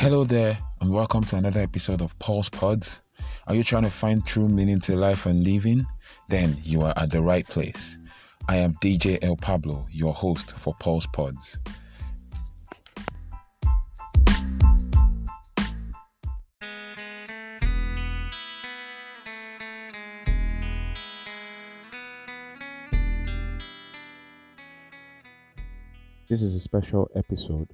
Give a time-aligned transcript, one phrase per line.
[0.00, 3.02] Hello there, and welcome to another episode of Paulz Podz.
[3.46, 5.84] Are you trying to find true meaning to life and living?
[6.30, 7.98] Then you are at the right place.
[8.48, 11.58] I am DJ El Pablo, your host for Paulz Podz.
[26.30, 27.68] This is a special episode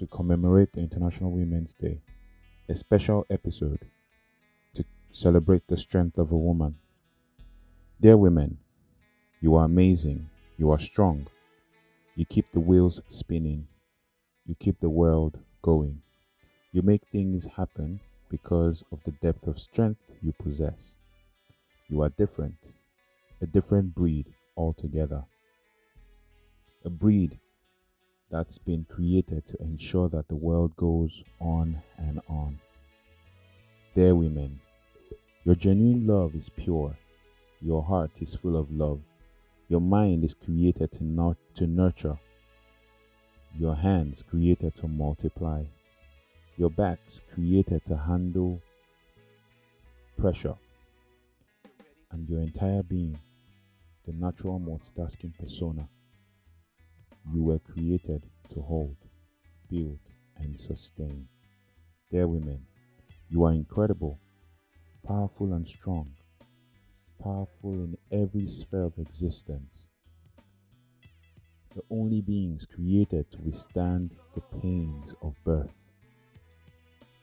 [0.00, 2.00] to commemorate the International Women's Day.
[2.70, 3.80] A special episode
[4.74, 4.82] to
[5.12, 6.76] celebrate the strength of a woman.
[8.00, 8.56] Dear women,
[9.42, 10.30] you are amazing.
[10.56, 11.26] You are strong.
[12.16, 13.68] You keep the wheels spinning.
[14.46, 16.00] You keep the world going.
[16.72, 20.94] You make things happen because of the depth of strength you possess.
[21.90, 22.72] You are different,
[23.42, 25.24] a different breed altogether.
[26.86, 27.38] A breed
[28.30, 32.60] that's been created to ensure that the world goes on and on.
[33.94, 34.60] Dear women,
[35.44, 36.96] your genuine love is pure.
[37.60, 39.00] Your heart is full of love.
[39.68, 42.18] Your mind is created to, to nurture.
[43.58, 45.64] Your hands created to multiply.
[46.56, 48.62] Your backs created to handle
[50.16, 50.56] pressure.
[52.12, 53.18] And your entire being,
[54.06, 55.88] the natural multitasking persona
[57.32, 58.96] you were created to hold,
[59.68, 59.98] build,
[60.36, 61.28] and sustain.
[62.10, 62.66] Dear women,
[63.28, 64.18] you are incredible,
[65.06, 66.12] powerful, and strong,
[67.22, 69.86] powerful in every sphere of existence.
[71.74, 75.84] The only beings created to withstand the pains of birth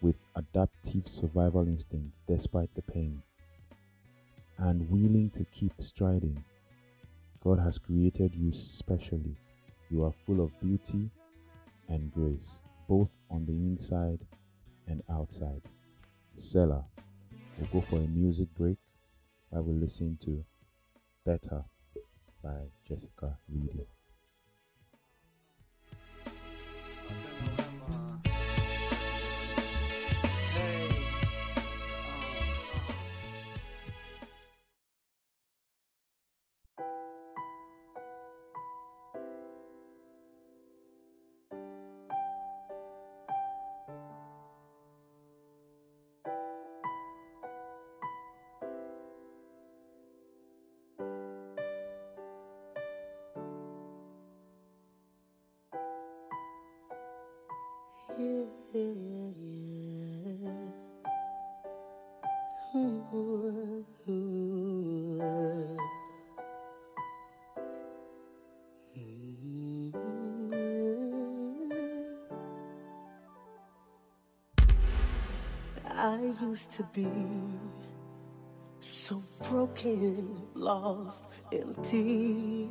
[0.00, 3.22] with adaptive survival instinct despite the pain
[4.58, 6.44] and willing to keep striding.
[7.44, 9.36] God has created you specially
[9.92, 11.10] you are full of beauty
[11.88, 14.20] and grace, both on the inside
[14.88, 15.60] and outside.
[16.34, 16.86] Selah,
[17.58, 18.78] we'll go for a music break
[19.54, 20.42] I will listen to
[21.26, 21.62] Better
[22.42, 23.86] by Jessica Reedy.
[76.04, 77.06] I used to be
[78.80, 82.68] so broken, lost, empty.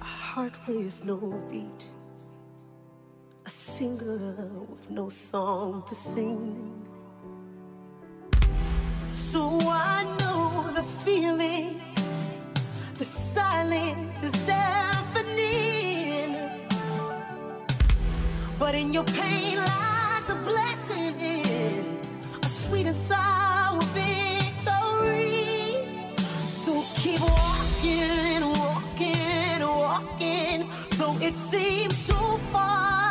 [0.00, 1.16] A heart with no
[1.50, 1.84] beat,
[3.78, 6.84] singer with no song to sing.
[9.10, 11.80] So I know the feeling,
[12.98, 16.32] the silence is deafening.
[18.58, 21.14] But in your pain lies a blessing,
[22.42, 25.78] a sweet and sour victory.
[26.62, 30.60] So keep walking, walking, walking,
[30.98, 33.01] though it seems so far.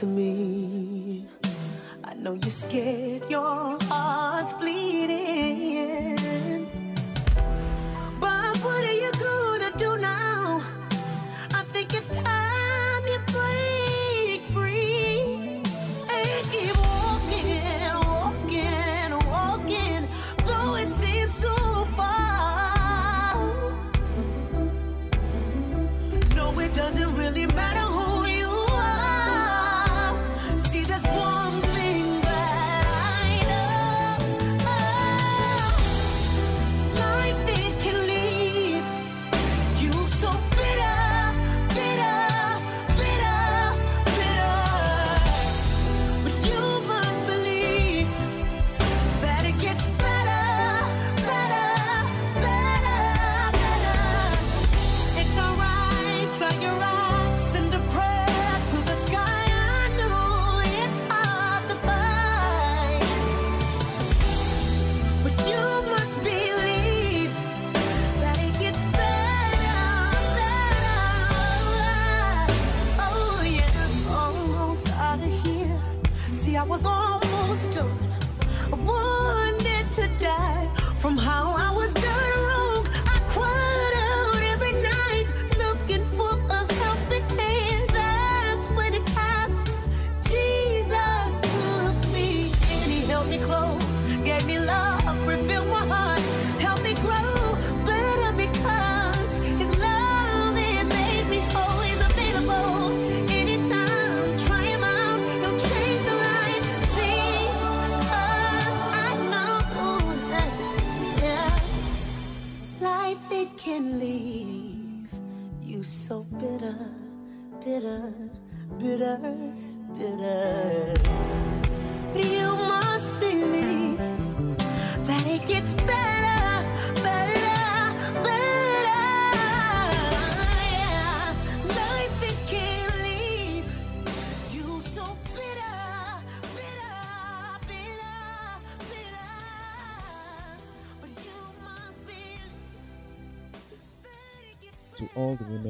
[0.00, 1.26] To me.
[2.02, 5.39] I know you're scared, your heart's bleeding.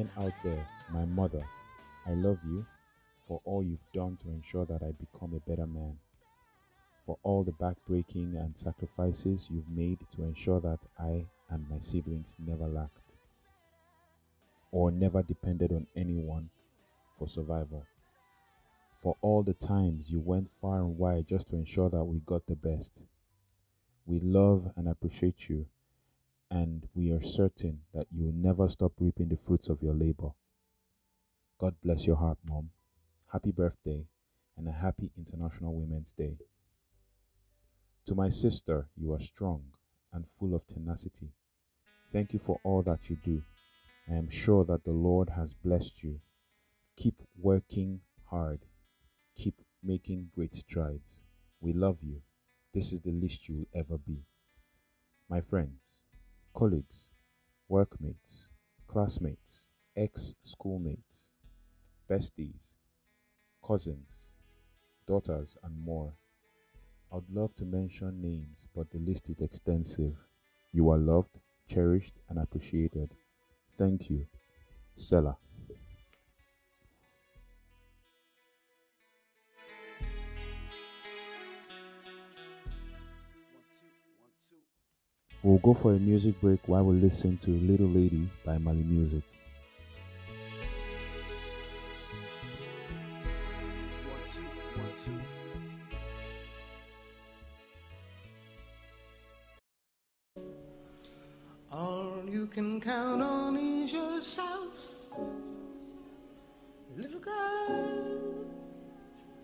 [0.00, 1.44] Women out there, my mother,
[2.06, 2.64] I love you
[3.28, 5.98] for all you've done to ensure that I become a better man.
[7.04, 12.36] For all the backbreaking and sacrifices you've made to ensure that I and my siblings
[12.38, 13.16] never lacked
[14.72, 16.48] or never depended on anyone
[17.18, 17.84] for survival.
[19.02, 22.46] For all the times you went far and wide just to ensure that we got
[22.46, 23.04] the best.
[24.06, 25.66] We love and appreciate you
[26.50, 30.30] and we are certain that you will never stop reaping the fruits of your labor.
[31.58, 32.70] God bless your heart, Mom.
[33.32, 34.06] Happy birthday
[34.56, 36.36] and a happy International Women's Day.
[38.06, 39.62] To my sister, you are strong
[40.12, 41.28] and full of tenacity.
[42.12, 43.42] Thank you for all that you do.
[44.10, 46.20] I am sure that the Lord has blessed you.
[46.96, 48.60] Keep working hard.
[49.36, 51.22] Keep making great strides.
[51.60, 52.22] We love you.
[52.74, 54.24] This is the least you will ever be.
[55.28, 55.89] My friends,
[56.54, 57.10] colleagues,
[57.68, 58.50] workmates,
[58.88, 61.30] classmates, ex schoolmates,
[62.08, 62.74] besties,
[63.64, 64.32] cousins,
[65.06, 66.14] daughters, and more.
[67.12, 70.16] I'd love to mention names, but the list is extensive.
[70.72, 71.38] You are loved,
[71.68, 73.14] cherished, and appreciated.
[73.72, 74.26] Thank you.
[74.96, 75.38] Stella.
[85.42, 89.22] We'll go for a music break while we listen to Little Lady by Mali Music.
[101.72, 104.68] All you can count on is yourself.
[106.98, 108.18] Little girl,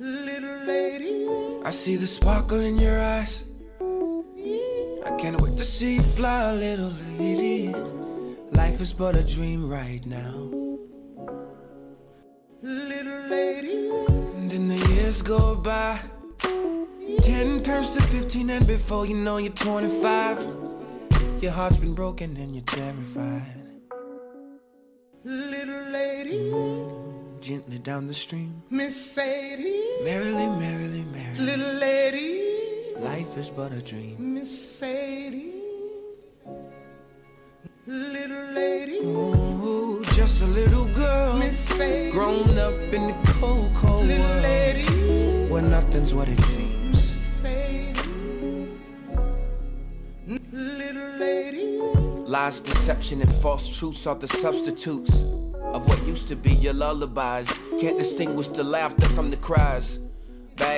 [0.00, 1.28] little lady.
[1.62, 3.44] I see the sparkle in your eyes.
[5.18, 7.74] Can't wait to see you fly, little lady.
[8.52, 10.50] Life is but a dream right now.
[12.62, 15.98] Little lady, And then the years go by.
[17.22, 20.46] Ten turns to fifteen, and before you know you're 25.
[21.40, 23.60] Your heart's been broken and you're terrified.
[25.24, 26.50] little lady,
[27.40, 29.82] Gently down the stream, Miss Sadie.
[30.02, 31.38] merrily, merrily, merrily.
[31.44, 32.43] Little lady,
[33.04, 34.34] Life is but a dream.
[34.34, 35.52] Miss Sadie.
[37.86, 42.10] Little lady, Oh, just a little girl, Miss Sadie.
[42.10, 44.86] grown up in the cold, cold Little world, lady,
[45.50, 46.92] where nothing's what it seems.
[46.92, 48.68] Miss Sadie.
[50.50, 51.78] Little lady,
[52.26, 55.24] Lies, deception, and false truths are the substitutes
[55.74, 57.50] of what used to be your lullabies.
[57.78, 59.98] Can't distinguish the laughter from the cries.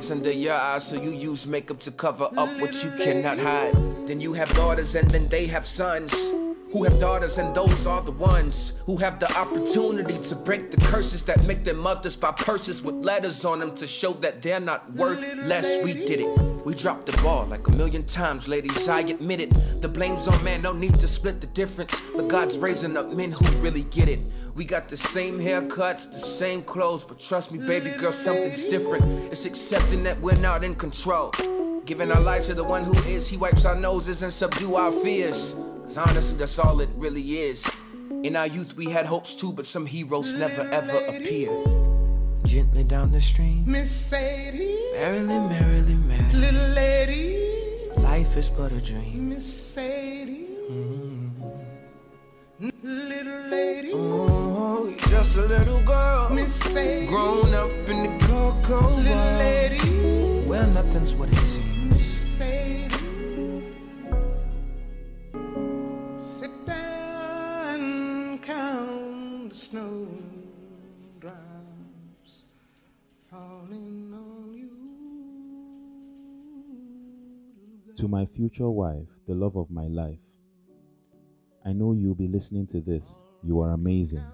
[0.00, 3.74] Bags under your eyes, so you use makeup to cover up what you cannot hide.
[4.06, 6.14] Then you have daughters, and then they have sons.
[6.72, 10.78] Who have daughters, and those are the ones who have the opportunity to break the
[10.78, 14.58] curses that make their mothers buy purses with letters on them to show that they're
[14.58, 15.84] not worth less.
[15.84, 16.49] We did it.
[16.64, 18.88] We dropped the ball like a million times, ladies.
[18.88, 19.80] I admit it.
[19.80, 22.00] The blame's on man, no need to split the difference.
[22.14, 24.20] But God's raising up men who really get it.
[24.54, 29.04] We got the same haircuts, the same clothes, but trust me, baby girl, something's different.
[29.32, 31.32] It's accepting that we're not in control.
[31.86, 33.26] Giving our lives to the one who is.
[33.26, 35.54] He wipes our noses and subdue our fears.
[35.84, 37.68] Cause honestly, that's all it really is.
[38.22, 41.50] In our youth, we had hopes too, but some heroes never ever appear.
[42.44, 44.59] Gently down the stream, Miss Sadie.
[45.00, 46.34] Merrily, merrily, merrily.
[46.34, 47.38] Little lady,
[47.96, 49.30] Life is but a dream.
[49.30, 50.46] Miss Sadie.
[50.70, 51.44] Mm-hmm.
[52.82, 57.06] Little lady, Oh, you're just a little girl, Miss Sadie.
[57.06, 61.79] grown up in the cold Little world, lady, Well, nothing's what it seems.
[78.00, 80.16] To my future wife, the love of my life,
[81.66, 83.20] I know you'll be listening to this.
[83.42, 84.24] You are amazing.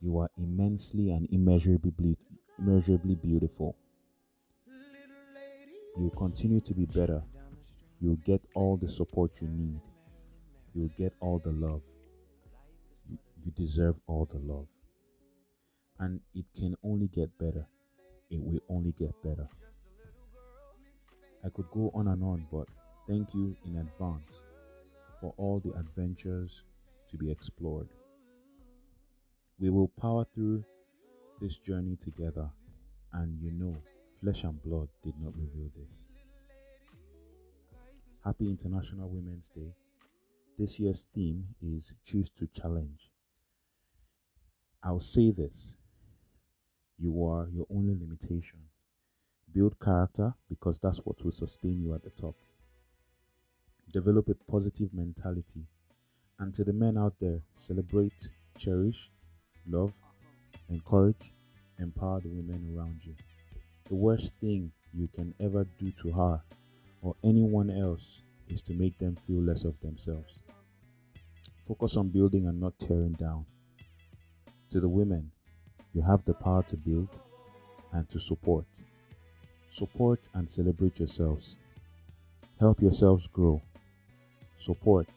[0.00, 2.18] You are immensely and immeasurably,
[2.58, 3.76] immeasurably beautiful.
[5.96, 7.22] You'll continue to be better.
[8.00, 9.80] You'll get all the support you need.
[10.74, 11.82] You'll get all the love.
[13.08, 14.66] You, you deserve all the love.
[16.00, 17.68] And it can only get better.
[18.30, 19.48] It will only get better.
[21.44, 22.66] I could go on and on, but
[23.06, 24.42] thank you in advance
[25.20, 26.62] for all the adventures
[27.10, 27.88] to be explored.
[29.58, 30.64] We will power through
[31.40, 32.48] this journey together,
[33.12, 33.76] and you know,
[34.20, 36.06] flesh and blood did not reveal this.
[38.24, 39.74] Happy International Women's Day.
[40.58, 43.10] This year's theme is Choose to Challenge.
[44.82, 45.76] I'll say this
[46.98, 48.60] you are your only limitation.
[49.54, 52.34] Build character because that's what will sustain you at the top.
[53.92, 55.66] Develop a positive mentality.
[56.40, 59.10] And to the men out there, celebrate, cherish,
[59.68, 59.92] love,
[60.68, 61.32] encourage,
[61.78, 63.14] empower the women around you.
[63.88, 66.42] The worst thing you can ever do to her
[67.02, 70.40] or anyone else is to make them feel less of themselves.
[71.68, 73.46] Focus on building and not tearing down.
[74.70, 75.30] To the women,
[75.92, 77.08] you have the power to build
[77.92, 78.64] and to support.
[79.74, 81.56] Support and celebrate yourselves.
[82.60, 83.60] Help yourselves grow.
[84.56, 85.08] Support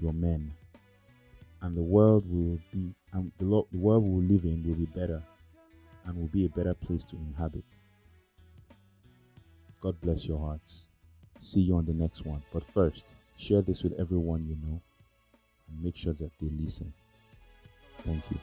[0.00, 0.50] your men.
[1.60, 4.76] And the world will be and the, lo- the world we will live in will
[4.76, 5.22] be better
[6.06, 7.64] and will be a better place to inhabit.
[9.82, 10.84] God bless your hearts.
[11.40, 12.42] See you on the next one.
[12.50, 13.04] But first,
[13.36, 14.80] share this with everyone you know
[15.68, 16.94] and make sure that they listen.
[18.06, 18.38] Thank you.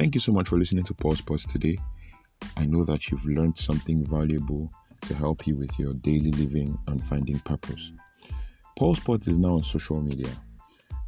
[0.00, 1.76] Thank you so much for listening to Paulz Podz today.
[2.56, 7.04] I know that you've learned something valuable to help you with your daily living and
[7.04, 7.92] finding purpose.
[8.78, 10.30] Paulz Podz is now on social media.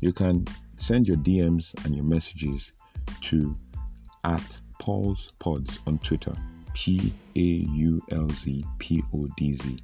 [0.00, 0.44] You can
[0.76, 2.74] send your DMs and your messages
[3.22, 3.56] to
[4.24, 6.36] at Paulz Podz on Twitter.
[6.74, 9.78] P A U L Z P O D Z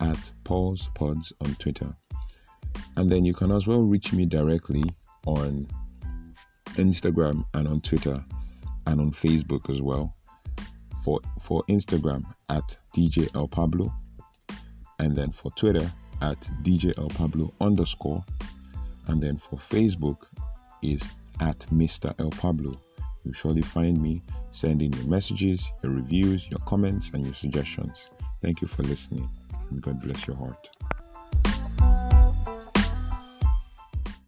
[0.00, 1.94] at Paulz Podz on Twitter.
[2.96, 4.84] And then you can as well reach me directly
[5.26, 5.68] on
[6.76, 8.24] Instagram and on Twitter
[8.86, 10.14] and on Facebook as well.
[11.02, 13.92] For for Instagram at DJ El Pablo
[14.98, 15.92] and then for Twitter
[16.22, 18.24] at DJ El Pablo underscore
[19.08, 20.26] and then for Facebook
[20.82, 21.08] is
[21.40, 22.14] at Mr.
[22.18, 22.80] El Pablo.
[23.24, 24.22] You'll surely find me.
[24.50, 28.10] Send in your messages, your reviews, your comments, and your suggestions.
[28.40, 29.28] Thank you for listening,
[29.70, 30.75] and God bless your heart.